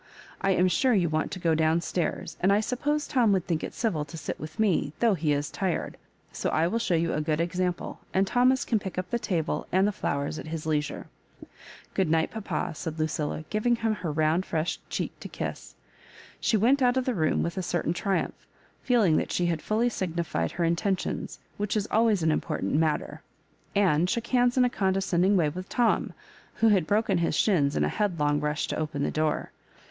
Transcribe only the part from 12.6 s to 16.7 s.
said LuciUa, giving him her round fresh cheek to kiss. She